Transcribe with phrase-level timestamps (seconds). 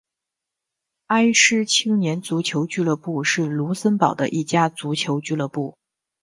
[1.09, 5.77] 埃施青年足球俱乐部是卢森堡的一家足球俱乐部。